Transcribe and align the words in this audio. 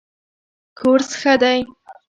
کورس 0.79 1.09
ښه 1.19 1.33
دی. 1.41 1.59